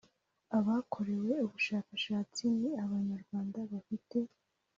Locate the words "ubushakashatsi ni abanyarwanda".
1.47-3.57